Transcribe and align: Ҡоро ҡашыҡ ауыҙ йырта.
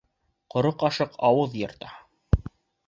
Ҡоро 0.53 0.71
ҡашыҡ 0.83 1.21
ауыҙ 1.31 1.61
йырта. 1.63 1.95